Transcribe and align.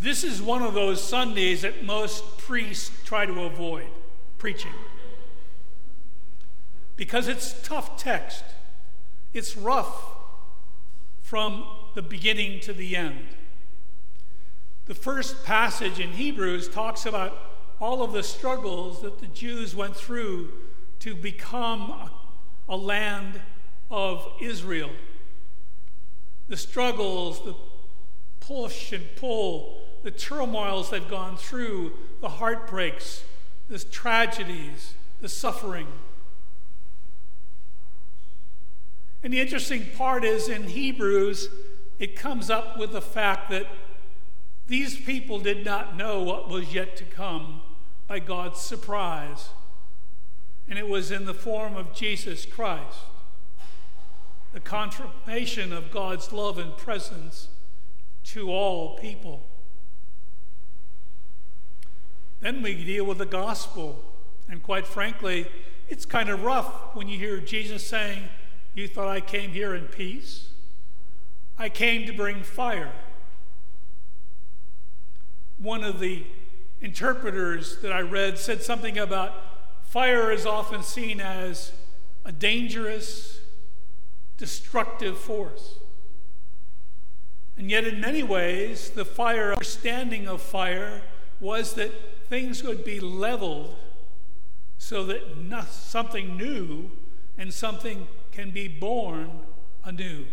This 0.00 0.24
is 0.24 0.40
one 0.40 0.62
of 0.62 0.72
those 0.72 1.02
Sundays 1.02 1.60
that 1.60 1.84
most 1.84 2.38
priests 2.38 2.90
try 3.04 3.26
to 3.26 3.42
avoid 3.42 3.86
preaching 4.38 4.72
because 6.96 7.28
it's 7.28 7.54
tough 7.62 7.98
text. 7.98 8.42
It's 9.34 9.58
rough 9.58 10.16
from 11.20 11.66
the 11.94 12.00
beginning 12.00 12.60
to 12.60 12.72
the 12.72 12.96
end. 12.96 13.26
The 14.86 14.94
first 14.94 15.44
passage 15.44 16.00
in 16.00 16.12
Hebrews 16.12 16.70
talks 16.70 17.04
about 17.04 17.36
all 17.78 18.02
of 18.02 18.12
the 18.12 18.22
struggles 18.22 19.02
that 19.02 19.18
the 19.18 19.26
Jews 19.26 19.74
went 19.76 19.94
through 19.94 20.50
to 21.00 21.14
become 21.14 22.10
a, 22.68 22.76
land 22.76 23.38
of 23.90 24.26
Israel. 24.40 24.90
The 26.48 26.56
struggles, 26.56 27.44
the 27.44 27.54
push 28.40 28.92
and 28.92 29.04
pull, 29.16 29.89
the 30.02 30.10
turmoils 30.10 30.90
they've 30.90 31.08
gone 31.08 31.36
through, 31.36 31.92
the 32.20 32.28
heartbreaks, 32.28 33.22
the 33.68 33.78
tragedies, 33.78 34.94
the 35.20 35.28
suffering. 35.28 35.86
And 39.22 39.32
the 39.32 39.40
interesting 39.40 39.86
part 39.96 40.24
is 40.24 40.48
in 40.48 40.64
Hebrews, 40.64 41.48
it 41.98 42.16
comes 42.16 42.48
up 42.48 42.78
with 42.78 42.92
the 42.92 43.02
fact 43.02 43.50
that 43.50 43.66
these 44.66 44.96
people 44.98 45.38
did 45.38 45.64
not 45.64 45.96
know 45.96 46.22
what 46.22 46.48
was 46.48 46.72
yet 46.72 46.96
to 46.96 47.04
come 47.04 47.60
by 48.06 48.20
God's 48.20 48.60
surprise. 48.60 49.50
And 50.68 50.78
it 50.78 50.88
was 50.88 51.10
in 51.10 51.26
the 51.26 51.34
form 51.34 51.76
of 51.76 51.92
Jesus 51.92 52.46
Christ, 52.46 52.98
the 54.52 54.60
confirmation 54.60 55.72
of 55.72 55.90
God's 55.90 56.32
love 56.32 56.58
and 56.58 56.76
presence 56.76 57.48
to 58.24 58.50
all 58.50 58.96
people. 58.96 59.42
Then 62.40 62.62
we 62.62 62.74
deal 62.84 63.04
with 63.04 63.18
the 63.18 63.26
gospel. 63.26 64.02
And 64.48 64.62
quite 64.62 64.86
frankly, 64.86 65.46
it's 65.88 66.04
kind 66.04 66.28
of 66.28 66.42
rough 66.42 66.94
when 66.94 67.08
you 67.08 67.18
hear 67.18 67.38
Jesus 67.38 67.86
saying, 67.86 68.22
you 68.74 68.88
thought 68.88 69.08
I 69.08 69.20
came 69.20 69.50
here 69.50 69.74
in 69.74 69.86
peace? 69.86 70.48
I 71.58 71.68
came 71.68 72.06
to 72.06 72.12
bring 72.12 72.42
fire. 72.42 72.92
One 75.58 75.84
of 75.84 76.00
the 76.00 76.24
interpreters 76.80 77.78
that 77.82 77.92
I 77.92 78.00
read 78.00 78.38
said 78.38 78.62
something 78.62 78.96
about 78.96 79.34
fire 79.82 80.32
is 80.32 80.46
often 80.46 80.82
seen 80.82 81.20
as 81.20 81.72
a 82.24 82.32
dangerous, 82.32 83.40
destructive 84.38 85.18
force. 85.18 85.74
And 87.58 87.70
yet, 87.70 87.84
in 87.84 88.00
many 88.00 88.22
ways, 88.22 88.90
the 88.90 89.04
fire 89.04 89.52
understanding 89.52 90.26
of 90.26 90.40
fire 90.40 91.02
was 91.40 91.74
that 91.74 91.90
things 92.30 92.62
would 92.62 92.84
be 92.84 93.00
leveled 93.00 93.74
so 94.78 95.04
that 95.04 95.20
something 95.68 96.36
new 96.36 96.90
and 97.36 97.52
something 97.52 98.06
can 98.30 98.50
be 98.50 98.68
born 98.68 99.40
anew. 99.84 100.24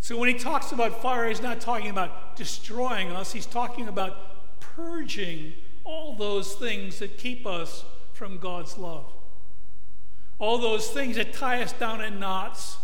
So 0.00 0.16
when 0.16 0.28
he 0.28 0.34
talks 0.34 0.72
about 0.72 1.00
fire, 1.00 1.28
he's 1.28 1.42
not 1.42 1.60
talking 1.60 1.90
about 1.90 2.36
destroying 2.36 3.12
us, 3.12 3.32
he's 3.32 3.46
talking 3.46 3.86
about 3.86 4.60
purging 4.60 5.52
all 5.84 6.16
those 6.16 6.54
things 6.54 6.98
that 6.98 7.18
keep 7.18 7.46
us 7.46 7.84
from 8.14 8.38
God's 8.38 8.78
love. 8.78 9.12
All 10.38 10.56
those 10.58 10.88
things 10.88 11.16
that 11.16 11.34
tie 11.34 11.62
us 11.62 11.72
down 11.74 12.00
in 12.00 12.18
knots 12.18 12.78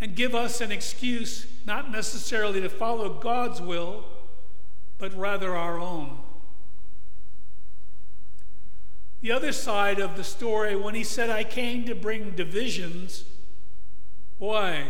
and 0.00 0.16
give 0.16 0.34
us 0.34 0.60
an 0.60 0.72
excuse 0.72 1.46
not 1.64 1.92
necessarily 1.92 2.60
to 2.60 2.68
follow 2.68 3.20
God's 3.20 3.60
will, 3.60 4.04
but 5.00 5.16
rather 5.16 5.56
our 5.56 5.78
own. 5.78 6.18
The 9.22 9.32
other 9.32 9.50
side 9.50 9.98
of 9.98 10.16
the 10.16 10.24
story, 10.24 10.76
when 10.76 10.94
he 10.94 11.04
said, 11.04 11.30
I 11.30 11.42
came 11.42 11.86
to 11.86 11.94
bring 11.94 12.32
divisions, 12.32 13.24
boy, 14.38 14.84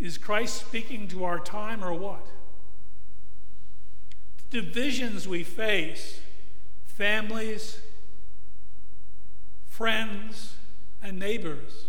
is 0.00 0.18
Christ 0.18 0.66
speaking 0.66 1.06
to 1.08 1.24
our 1.24 1.38
time 1.38 1.84
or 1.84 1.94
what? 1.94 2.26
The 4.50 4.62
divisions 4.62 5.28
we 5.28 5.44
face, 5.44 6.20
families, 6.86 7.80
friends, 9.68 10.54
and 11.02 11.18
neighbors, 11.18 11.86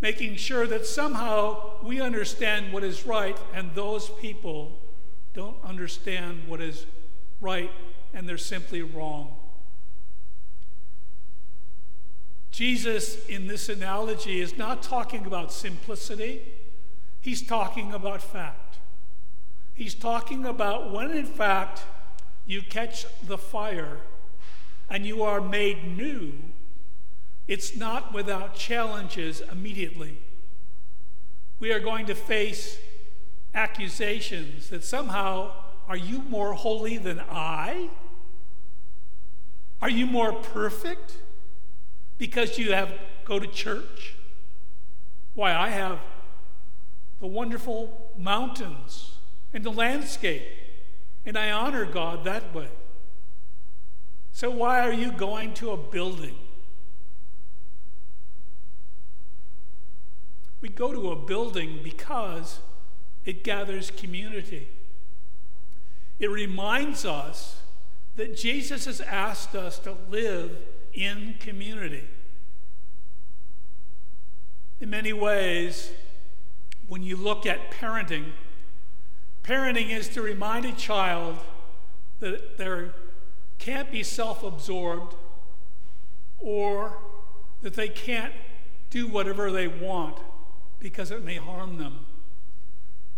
making 0.00 0.36
sure 0.36 0.66
that 0.66 0.86
somehow 0.86 1.82
we 1.82 2.00
understand 2.00 2.72
what 2.72 2.82
is 2.82 3.06
right 3.06 3.36
and 3.54 3.74
those 3.74 4.08
people 4.20 4.78
don't 5.36 5.62
understand 5.62 6.48
what 6.48 6.62
is 6.62 6.86
right 7.42 7.70
and 8.14 8.26
they're 8.26 8.38
simply 8.38 8.80
wrong. 8.80 9.36
Jesus, 12.50 13.22
in 13.26 13.46
this 13.46 13.68
analogy, 13.68 14.40
is 14.40 14.56
not 14.56 14.82
talking 14.82 15.26
about 15.26 15.52
simplicity, 15.52 16.40
he's 17.20 17.42
talking 17.42 17.92
about 17.92 18.22
fact. 18.22 18.78
He's 19.74 19.94
talking 19.94 20.46
about 20.46 20.90
when, 20.90 21.10
in 21.10 21.26
fact, 21.26 21.82
you 22.46 22.62
catch 22.62 23.04
the 23.26 23.36
fire 23.36 23.98
and 24.88 25.04
you 25.04 25.22
are 25.22 25.42
made 25.42 25.98
new, 25.98 26.32
it's 27.46 27.76
not 27.76 28.14
without 28.14 28.54
challenges 28.54 29.42
immediately. 29.52 30.16
We 31.60 31.72
are 31.72 31.80
going 31.80 32.06
to 32.06 32.14
face 32.14 32.78
accusations 33.56 34.68
that 34.68 34.84
somehow, 34.84 35.50
are 35.88 35.96
you 35.96 36.20
more 36.22 36.52
holy 36.52 36.98
than 36.98 37.20
I? 37.30 37.88
Are 39.80 39.90
you 39.90 40.06
more 40.06 40.32
perfect 40.32 41.16
because 42.18 42.58
you 42.58 42.72
have 42.72 42.92
go 43.24 43.38
to 43.38 43.46
church? 43.46 44.14
Why, 45.34 45.54
I 45.54 45.70
have 45.70 45.98
the 47.20 47.26
wonderful 47.26 48.12
mountains 48.16 49.14
and 49.54 49.64
the 49.64 49.72
landscape, 49.72 50.46
and 51.24 51.36
I 51.36 51.50
honor 51.50 51.86
God 51.86 52.24
that 52.24 52.54
way. 52.54 52.68
So, 54.32 54.50
why 54.50 54.80
are 54.80 54.92
you 54.92 55.12
going 55.12 55.54
to 55.54 55.70
a 55.70 55.76
building? 55.78 56.36
We 60.60 60.68
go 60.68 60.92
to 60.92 61.10
a 61.10 61.16
building 61.16 61.80
because 61.82 62.60
it 63.26 63.42
gathers 63.42 63.90
community. 63.90 64.68
It 66.18 66.30
reminds 66.30 67.04
us 67.04 67.60
that 68.14 68.36
Jesus 68.36 68.86
has 68.86 69.00
asked 69.02 69.54
us 69.54 69.78
to 69.80 69.96
live 70.08 70.52
in 70.94 71.34
community. 71.40 72.04
In 74.80 74.88
many 74.88 75.12
ways, 75.12 75.90
when 76.88 77.02
you 77.02 77.16
look 77.16 77.44
at 77.44 77.70
parenting, 77.70 78.26
parenting 79.42 79.90
is 79.90 80.08
to 80.10 80.22
remind 80.22 80.64
a 80.64 80.72
child 80.72 81.36
that 82.20 82.56
they 82.56 82.86
can't 83.58 83.90
be 83.90 84.02
self 84.02 84.42
absorbed 84.42 85.14
or 86.38 86.96
that 87.62 87.74
they 87.74 87.88
can't 87.88 88.32
do 88.90 89.08
whatever 89.08 89.50
they 89.50 89.66
want 89.66 90.16
because 90.78 91.10
it 91.10 91.24
may 91.24 91.36
harm 91.36 91.78
them. 91.78 92.06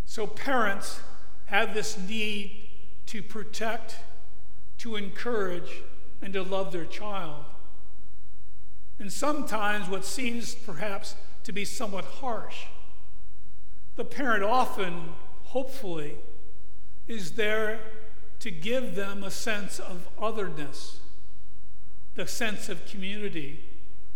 So, 0.09 0.27
parents 0.27 1.01
have 1.47 1.75
this 1.75 1.99
need 1.99 2.71
to 3.09 3.23
protect 3.23 3.97
to 4.79 4.97
encourage 4.97 5.83
and 6.23 6.33
to 6.33 6.43
love 6.43 6.73
their 6.73 6.87
child. 6.87 7.45
And 8.99 9.13
sometimes, 9.13 9.87
what 9.87 10.07
seems 10.07 10.55
perhaps 10.55 11.15
to 11.45 11.53
be 11.53 11.67
somewhat 11.67 12.07
harsh, 12.07 12.65
the 13.97 14.05
parent 14.05 14.43
often, 14.43 15.11
hopefully, 15.45 16.17
is 17.07 17.33
there 17.33 17.79
to 18.41 18.51
give 18.51 18.95
them 18.95 19.23
a 19.23 19.31
sense 19.31 19.79
of 19.79 20.09
otherness, 20.19 21.01
the 22.15 22.27
sense 22.27 22.71
of 22.71 22.87
community, 22.87 23.61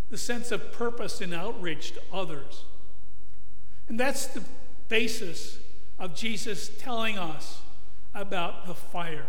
the 0.08 0.17
sense 0.17 0.50
of 0.52 0.72
purpose 0.72 1.20
and 1.20 1.34
outreach 1.34 1.93
to 1.93 2.00
others. 2.11 2.64
And 3.88 4.00
that's 4.00 4.26
the 4.28 4.43
basis 4.88 5.58
of 6.02 6.16
Jesus 6.16 6.69
telling 6.81 7.16
us 7.16 7.62
about 8.12 8.66
the 8.66 8.75
fire 8.75 9.26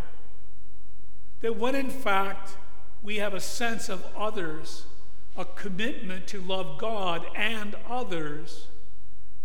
that 1.42 1.56
when 1.56 1.76
in 1.76 1.92
fact 1.92 2.58
we 3.04 3.18
have 3.18 3.36
a 3.36 3.40
sense 3.40 3.90
of 3.90 4.04
others, 4.18 4.86
a 5.38 5.46
commitment 5.46 6.26
to 6.26 6.42
love 6.42 6.80
God 6.80 7.28
and 7.36 7.76
others, 7.88 8.70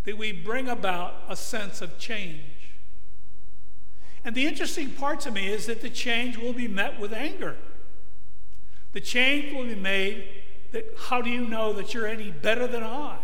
that 0.05 0.17
we 0.17 0.31
bring 0.31 0.67
about 0.67 1.13
a 1.29 1.35
sense 1.35 1.83
of 1.83 1.99
change. 1.99 2.71
And 4.25 4.33
the 4.33 4.47
interesting 4.47 4.89
part 4.89 5.19
to 5.21 5.31
me 5.31 5.49
is 5.49 5.67
that 5.67 5.81
the 5.81 5.89
change 5.89 6.35
will 6.35 6.53
be 6.53 6.67
met 6.67 6.99
with 6.99 7.13
anger. 7.13 7.57
The 8.93 9.01
change 9.01 9.53
will 9.53 9.65
be 9.65 9.75
made 9.75 10.27
that 10.71 10.95
how 10.97 11.21
do 11.21 11.29
you 11.29 11.45
know 11.45 11.73
that 11.73 11.93
you're 11.93 12.07
any 12.07 12.31
better 12.31 12.65
than 12.65 12.83
I? 12.83 13.17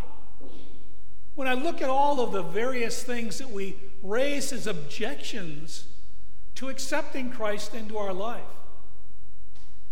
When 1.34 1.48
I 1.48 1.54
look 1.54 1.82
at 1.82 1.90
all 1.90 2.22
of 2.22 2.32
the 2.32 2.44
various 2.44 3.02
things 3.02 3.40
that 3.40 3.50
we 3.50 3.76
raises 4.06 4.68
objections 4.68 5.86
to 6.56 6.70
accepting 6.70 7.32
Christ 7.32 7.74
into 7.74 7.98
our 7.98 8.14
life. 8.14 8.44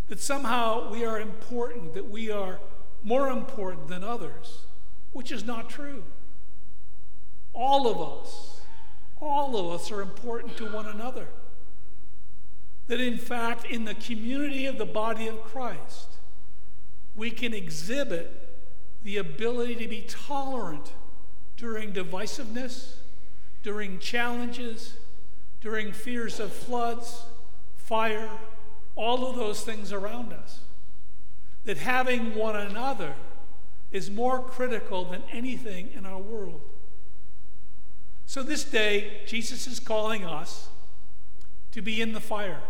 That 0.07 0.19
somehow 0.19 0.91
we 0.91 1.05
are 1.05 1.19
important, 1.19 1.93
that 1.93 2.09
we 2.09 2.29
are 2.29 2.59
more 3.03 3.29
important 3.29 3.87
than 3.87 4.03
others, 4.03 4.65
which 5.11 5.31
is 5.31 5.43
not 5.43 5.69
true. 5.69 6.03
All 7.53 7.87
of 7.87 8.21
us, 8.21 8.61
all 9.21 9.57
of 9.57 9.79
us 9.79 9.91
are 9.91 10.01
important 10.01 10.57
to 10.57 10.65
one 10.71 10.85
another. 10.85 11.27
That 12.87 12.99
in 12.99 13.17
fact, 13.17 13.65
in 13.65 13.85
the 13.85 13.95
community 13.95 14.65
of 14.65 14.77
the 14.77 14.85
body 14.85 15.27
of 15.27 15.41
Christ, 15.43 16.07
we 17.15 17.31
can 17.31 17.53
exhibit 17.53 18.39
the 19.03 19.17
ability 19.17 19.75
to 19.75 19.87
be 19.87 20.01
tolerant 20.07 20.93
during 21.57 21.93
divisiveness, 21.93 22.95
during 23.63 23.97
challenges, 23.99 24.95
during 25.61 25.91
fears 25.93 26.39
of 26.39 26.51
floods, 26.51 27.23
fire, 27.77 28.29
all 28.95 29.27
of 29.27 29.35
those 29.35 29.61
things 29.61 29.91
around 29.91 30.33
us. 30.33 30.59
That 31.65 31.77
having 31.77 32.35
one 32.35 32.55
another 32.55 33.15
is 33.91 34.11
more 34.11 34.41
critical 34.41 35.05
than 35.05 35.23
anything 35.31 35.89
in 35.95 36.05
our 36.05 36.17
world. 36.19 36.61
So 38.25 38.43
this 38.43 38.63
day, 38.63 39.21
Jesus 39.25 39.67
is 39.67 39.79
calling 39.79 40.25
us 40.25 40.67
to 41.71 41.81
be 41.81 42.01
in 42.01 42.13
the 42.13 42.19
fire, 42.19 42.61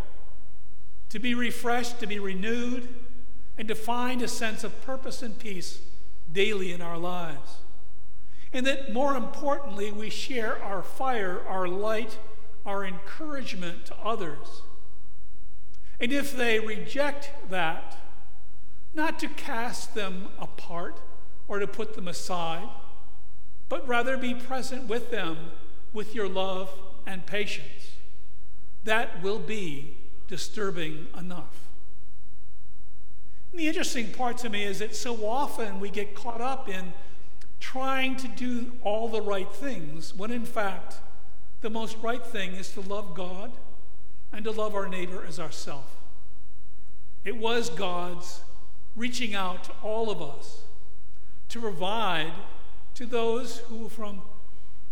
to 1.10 1.18
be 1.18 1.34
refreshed, 1.34 2.00
to 2.00 2.06
be 2.06 2.18
renewed, 2.18 2.88
and 3.56 3.68
to 3.68 3.74
find 3.74 4.22
a 4.22 4.28
sense 4.28 4.64
of 4.64 4.80
purpose 4.82 5.22
and 5.22 5.38
peace 5.38 5.80
daily 6.32 6.72
in 6.72 6.80
our 6.80 6.98
lives. 6.98 7.58
And 8.54 8.64
that 8.66 8.92
more 8.92 9.16
importantly, 9.16 9.90
we 9.90 10.08
share 10.08 10.62
our 10.62 10.80
fire, 10.82 11.42
our 11.48 11.66
light, 11.66 12.18
our 12.64 12.84
encouragement 12.84 13.84
to 13.86 13.96
others. 13.96 14.62
And 16.00 16.12
if 16.12 16.36
they 16.36 16.60
reject 16.60 17.50
that, 17.50 17.98
not 18.94 19.18
to 19.18 19.28
cast 19.28 19.96
them 19.96 20.28
apart 20.38 21.00
or 21.48 21.58
to 21.58 21.66
put 21.66 21.94
them 21.94 22.06
aside, 22.06 22.68
but 23.68 23.86
rather 23.88 24.16
be 24.16 24.34
present 24.34 24.86
with 24.86 25.10
them 25.10 25.50
with 25.92 26.14
your 26.14 26.28
love 26.28 26.70
and 27.06 27.26
patience. 27.26 27.96
That 28.84 29.20
will 29.20 29.40
be 29.40 29.96
disturbing 30.28 31.08
enough. 31.18 31.68
And 33.50 33.60
the 33.60 33.66
interesting 33.66 34.12
part 34.12 34.38
to 34.38 34.48
me 34.48 34.62
is 34.62 34.78
that 34.78 34.94
so 34.94 35.26
often 35.26 35.80
we 35.80 35.90
get 35.90 36.14
caught 36.14 36.40
up 36.40 36.68
in 36.68 36.92
trying 37.64 38.14
to 38.14 38.28
do 38.28 38.72
all 38.82 39.08
the 39.08 39.22
right 39.22 39.50
things 39.50 40.14
when 40.14 40.30
in 40.30 40.44
fact 40.44 40.96
the 41.62 41.70
most 41.70 41.96
right 42.02 42.24
thing 42.24 42.52
is 42.52 42.70
to 42.70 42.80
love 42.82 43.14
God 43.14 43.52
and 44.30 44.44
to 44.44 44.50
love 44.50 44.74
our 44.74 44.86
neighbor 44.86 45.24
as 45.26 45.40
ourself. 45.40 45.96
It 47.24 47.38
was 47.38 47.70
God's 47.70 48.42
reaching 48.94 49.34
out 49.34 49.64
to 49.64 49.70
all 49.82 50.10
of 50.10 50.20
us 50.20 50.64
to 51.48 51.58
provide 51.58 52.34
to 52.96 53.06
those 53.06 53.58
who 53.60 53.88
from 53.88 54.20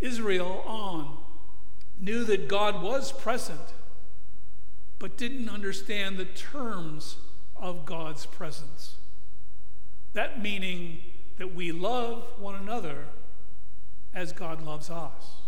Israel 0.00 0.64
on 0.66 1.18
knew 2.00 2.24
that 2.24 2.48
God 2.48 2.82
was 2.82 3.12
present 3.12 3.74
but 4.98 5.18
didn't 5.18 5.50
understand 5.50 6.16
the 6.16 6.24
terms 6.24 7.16
of 7.54 7.84
God's 7.84 8.24
presence. 8.24 8.94
That 10.14 10.40
meaning 10.40 11.00
that 11.42 11.56
we 11.56 11.72
love 11.72 12.22
one 12.38 12.54
another 12.54 13.06
as 14.14 14.30
God 14.30 14.62
loves 14.62 14.88
us. 14.88 15.38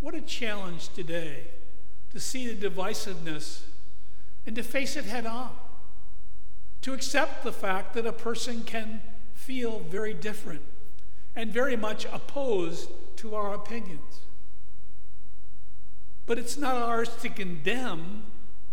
What 0.00 0.16
a 0.16 0.20
challenge 0.20 0.88
today 0.88 1.44
to 2.10 2.18
see 2.18 2.52
the 2.52 2.68
divisiveness 2.68 3.60
and 4.44 4.56
to 4.56 4.64
face 4.64 4.96
it 4.96 5.04
head 5.04 5.26
on. 5.26 5.50
To 6.82 6.92
accept 6.92 7.44
the 7.44 7.52
fact 7.52 7.94
that 7.94 8.04
a 8.04 8.12
person 8.12 8.64
can 8.64 9.00
feel 9.32 9.78
very 9.78 10.12
different 10.12 10.62
and 11.36 11.52
very 11.52 11.76
much 11.76 12.06
opposed 12.06 12.90
to 13.18 13.36
our 13.36 13.54
opinions. 13.54 14.22
But 16.26 16.36
it's 16.36 16.58
not 16.58 16.74
ours 16.74 17.10
to 17.22 17.28
condemn, 17.28 18.24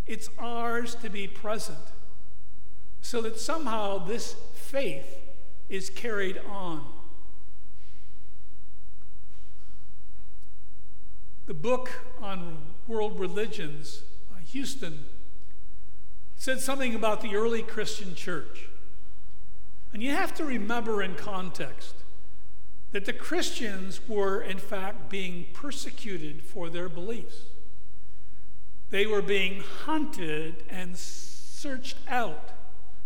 it's 0.07 0.31
ours 0.39 0.95
to 0.95 1.11
be 1.11 1.27
present. 1.27 1.77
So 3.03 3.21
that 3.21 3.39
somehow 3.39 3.99
this 3.99 4.35
faith 4.55 5.21
is 5.69 5.89
carried 5.89 6.37
on. 6.47 6.85
The 11.47 11.53
book 11.53 11.91
on 12.21 12.57
world 12.87 13.19
religions, 13.19 14.01
by 14.31 14.39
Huston, 14.53 15.05
said 16.35 16.59
something 16.59 16.95
about 16.95 17.21
the 17.21 17.35
early 17.35 17.61
Christian 17.61 18.15
church. 18.15 18.67
And 19.93 20.03
you 20.03 20.11
have 20.11 20.33
to 20.35 20.43
remember 20.43 21.01
in 21.01 21.15
context 21.15 21.95
that 22.91 23.05
the 23.05 23.13
Christians 23.13 24.07
were, 24.07 24.41
in 24.41 24.57
fact, 24.57 25.09
being 25.09 25.45
persecuted 25.53 26.43
for 26.43 26.69
their 26.69 26.89
beliefs. 26.89 27.43
They 28.89 29.05
were 29.05 29.21
being 29.21 29.61
hunted 29.61 30.63
and 30.69 30.97
searched 30.97 31.97
out 32.07 32.51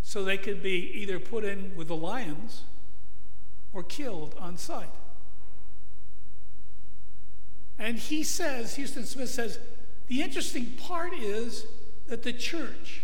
so 0.09 0.23
they 0.23 0.39
could 0.39 0.63
be 0.63 0.91
either 0.95 1.19
put 1.19 1.43
in 1.43 1.71
with 1.75 1.87
the 1.87 1.95
lions 1.95 2.63
or 3.73 3.83
killed 3.83 4.33
on 4.39 4.57
sight. 4.57 4.89
And 7.77 7.99
he 7.99 8.23
says, 8.23 8.75
Huston 8.75 9.05
Smith 9.05 9.29
says, 9.29 9.59
the 10.07 10.23
interesting 10.23 10.65
part 10.65 11.13
is 11.13 11.67
that 12.07 12.23
the 12.23 12.33
church 12.33 13.03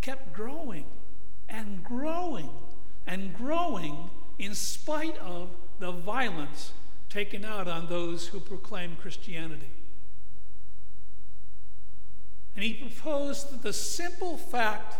kept 0.00 0.32
growing 0.32 0.84
and 1.48 1.82
growing 1.82 2.50
and 3.08 3.34
growing 3.34 4.08
in 4.38 4.54
spite 4.54 5.18
of 5.18 5.48
the 5.80 5.90
violence 5.90 6.70
taken 7.08 7.44
out 7.44 7.66
on 7.66 7.88
those 7.88 8.28
who 8.28 8.38
proclaim 8.38 8.94
Christianity. 9.02 9.70
And 12.54 12.64
he 12.64 12.74
proposed 12.74 13.52
that 13.52 13.62
the 13.64 13.72
simple 13.72 14.38
fact 14.38 14.94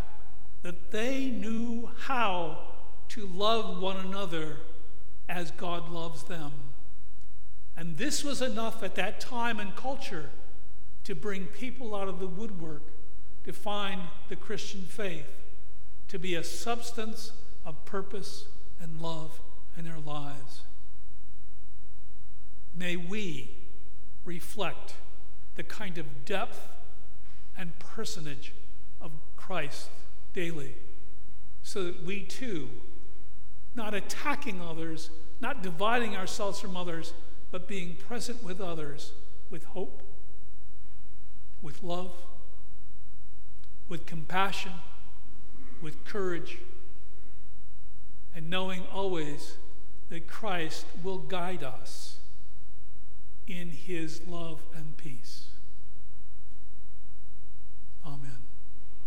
that 0.66 0.90
they 0.90 1.26
knew 1.26 1.88
how 2.06 2.58
to 3.08 3.24
love 3.28 3.80
one 3.80 4.04
another 4.04 4.56
as 5.28 5.52
God 5.52 5.88
loves 5.90 6.24
them 6.24 6.50
and 7.76 7.96
this 7.96 8.24
was 8.24 8.42
enough 8.42 8.82
at 8.82 8.96
that 8.96 9.20
time 9.20 9.60
and 9.60 9.76
culture 9.76 10.30
to 11.04 11.14
bring 11.14 11.44
people 11.44 11.94
out 11.94 12.08
of 12.08 12.18
the 12.18 12.26
woodwork 12.26 12.82
to 13.44 13.52
find 13.52 14.00
the 14.28 14.34
Christian 14.34 14.80
faith 14.80 15.30
to 16.08 16.18
be 16.18 16.34
a 16.34 16.42
substance 16.42 17.30
of 17.64 17.84
purpose 17.84 18.46
and 18.82 19.00
love 19.00 19.38
in 19.78 19.84
their 19.84 20.00
lives. 20.00 20.62
May 22.74 22.96
we 22.96 23.52
reflect 24.24 24.94
the 25.54 25.62
kind 25.62 25.96
of 25.96 26.24
depth 26.24 26.66
and 27.56 27.78
personage 27.78 28.52
of 29.00 29.12
Christ 29.36 29.90
daily 30.36 30.76
so 31.64 31.82
that 31.82 32.04
we 32.04 32.20
too, 32.20 32.68
not 33.74 33.92
attacking 33.92 34.60
others, 34.60 35.10
not 35.40 35.64
dividing 35.64 36.14
ourselves 36.14 36.60
from 36.60 36.76
others, 36.76 37.12
but 37.50 37.66
being 37.66 37.96
present 37.96 38.44
with 38.44 38.60
others 38.60 39.12
with 39.50 39.64
hope, 39.64 40.02
with 41.62 41.82
love, 41.82 42.12
with 43.88 44.06
compassion, 44.06 44.72
with 45.80 46.04
courage, 46.04 46.58
and 48.34 48.50
knowing 48.50 48.82
always 48.92 49.56
that 50.10 50.26
Christ 50.26 50.86
will 51.02 51.18
guide 51.18 51.62
us 51.62 52.18
in 53.46 53.70
his 53.70 54.26
love 54.26 54.60
and 54.74 54.96
peace. 54.96 55.46
Amen. 58.04 58.45